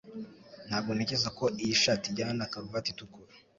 Ntabwo 0.67 0.89
ntekereza 0.93 1.29
ko 1.39 1.45
iyi 1.63 1.73
shati 1.81 2.05
ijyana 2.09 2.33
na 2.39 2.49
karuvati 2.51 2.89
itukura 2.91 3.31